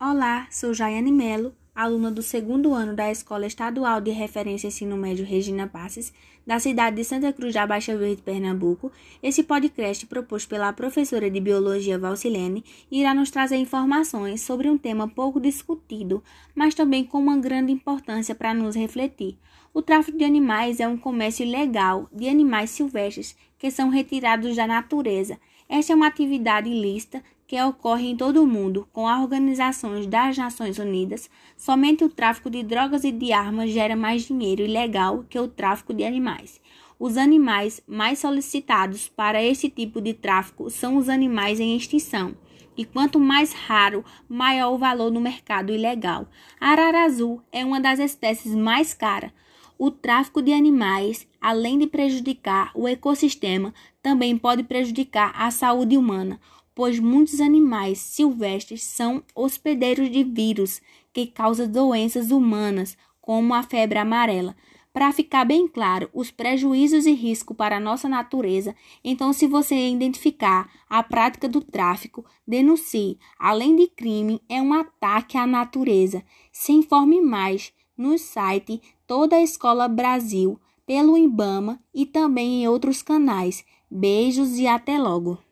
Olá, 0.00 0.46
sou 0.48 0.72
Jaiane 0.72 1.10
Melo, 1.10 1.52
aluna 1.74 2.08
do 2.08 2.22
segundo 2.22 2.72
ano 2.72 2.94
da 2.94 3.10
Escola 3.10 3.48
Estadual 3.48 4.00
de 4.00 4.12
Referência 4.12 4.68
Ensino 4.68 4.96
Médio 4.96 5.26
Regina 5.26 5.66
Passes, 5.66 6.12
da 6.46 6.60
cidade 6.60 6.94
de 6.94 7.02
Santa 7.02 7.32
Cruz 7.32 7.52
da 7.52 7.66
Baixa 7.66 7.96
Verde, 7.96 8.22
Pernambuco. 8.22 8.92
Esse 9.20 9.42
podcast, 9.42 10.06
proposto 10.06 10.48
pela 10.48 10.72
professora 10.72 11.28
de 11.28 11.40
Biologia 11.40 11.98
Valcilene, 11.98 12.64
irá 12.88 13.12
nos 13.12 13.32
trazer 13.32 13.56
informações 13.56 14.40
sobre 14.40 14.70
um 14.70 14.78
tema 14.78 15.08
pouco 15.08 15.40
discutido, 15.40 16.22
mas 16.54 16.76
também 16.76 17.02
com 17.02 17.18
uma 17.18 17.36
grande 17.36 17.72
importância 17.72 18.36
para 18.36 18.54
nos 18.54 18.76
refletir. 18.76 19.36
O 19.74 19.82
tráfico 19.82 20.16
de 20.16 20.22
animais 20.22 20.78
é 20.78 20.86
um 20.86 20.96
comércio 20.96 21.44
ilegal 21.44 22.08
de 22.12 22.28
animais 22.28 22.70
silvestres 22.70 23.36
que 23.58 23.68
são 23.68 23.88
retirados 23.88 24.54
da 24.54 24.64
natureza. 24.64 25.36
Esta 25.68 25.92
é 25.92 25.96
uma 25.96 26.06
atividade 26.06 26.70
ilícita 26.70 27.20
que 27.48 27.60
ocorre 27.62 28.10
em 28.10 28.14
todo 28.14 28.42
o 28.42 28.46
mundo 28.46 28.86
com 28.92 29.08
as 29.08 29.22
organizações 29.22 30.06
das 30.06 30.36
Nações 30.36 30.78
Unidas, 30.78 31.30
somente 31.56 32.04
o 32.04 32.10
tráfico 32.10 32.50
de 32.50 32.62
drogas 32.62 33.04
e 33.04 33.10
de 33.10 33.32
armas 33.32 33.70
gera 33.70 33.96
mais 33.96 34.24
dinheiro 34.24 34.60
ilegal 34.60 35.24
que 35.30 35.38
o 35.38 35.48
tráfico 35.48 35.94
de 35.94 36.04
animais. 36.04 36.60
Os 37.00 37.16
animais 37.16 37.80
mais 37.88 38.18
solicitados 38.18 39.08
para 39.08 39.42
esse 39.42 39.70
tipo 39.70 39.98
de 39.98 40.12
tráfico 40.12 40.68
são 40.68 40.98
os 40.98 41.08
animais 41.08 41.58
em 41.58 41.74
extinção. 41.74 42.36
E 42.76 42.84
quanto 42.84 43.18
mais 43.18 43.52
raro, 43.54 44.04
maior 44.28 44.74
o 44.74 44.78
valor 44.78 45.10
no 45.10 45.20
mercado 45.20 45.72
ilegal. 45.72 46.28
A 46.60 46.72
arara 46.72 47.04
azul 47.04 47.40
é 47.50 47.64
uma 47.64 47.80
das 47.80 47.98
espécies 47.98 48.54
mais 48.54 48.92
caras. 48.92 49.32
O 49.78 49.90
tráfico 49.90 50.42
de 50.42 50.52
animais, 50.52 51.26
além 51.40 51.78
de 51.78 51.86
prejudicar 51.86 52.72
o 52.74 52.86
ecossistema, 52.86 53.72
também 54.02 54.36
pode 54.36 54.64
prejudicar 54.64 55.32
a 55.34 55.50
saúde 55.50 55.96
humana 55.96 56.38
pois 56.78 57.00
muitos 57.00 57.40
animais 57.40 57.98
silvestres 57.98 58.84
são 58.84 59.20
hospedeiros 59.34 60.08
de 60.12 60.22
vírus 60.22 60.80
que 61.12 61.26
causam 61.26 61.66
doenças 61.66 62.30
humanas, 62.30 62.96
como 63.20 63.52
a 63.52 63.64
febre 63.64 63.98
amarela. 63.98 64.54
Para 64.92 65.10
ficar 65.10 65.44
bem 65.44 65.66
claro 65.66 66.08
os 66.14 66.30
prejuízos 66.30 67.04
e 67.04 67.10
riscos 67.10 67.56
para 67.56 67.78
a 67.78 67.80
nossa 67.80 68.08
natureza, 68.08 68.76
então, 69.02 69.32
se 69.32 69.48
você 69.48 69.88
identificar 69.88 70.70
a 70.88 71.02
prática 71.02 71.48
do 71.48 71.60
tráfico, 71.60 72.24
denuncie. 72.46 73.18
Além 73.40 73.74
de 73.74 73.88
crime, 73.88 74.40
é 74.48 74.62
um 74.62 74.72
ataque 74.72 75.36
à 75.36 75.48
natureza. 75.48 76.22
Se 76.52 76.70
informe 76.70 77.20
mais 77.20 77.72
no 77.96 78.16
site 78.16 78.80
Toda 79.04 79.34
a 79.34 79.42
Escola 79.42 79.88
Brasil, 79.88 80.60
pelo 80.86 81.18
IBAMA 81.18 81.80
e 81.92 82.06
também 82.06 82.62
em 82.62 82.68
outros 82.68 83.02
canais. 83.02 83.64
Beijos 83.90 84.58
e 84.60 84.68
até 84.68 84.96
logo! 84.96 85.38